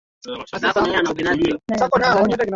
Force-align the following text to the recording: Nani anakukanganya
Nani 0.73 0.91
anakukanganya 0.99 1.51